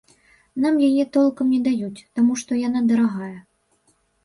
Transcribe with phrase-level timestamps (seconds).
[0.63, 3.31] Нам яе толкам не даюць, таму што яна дарагая.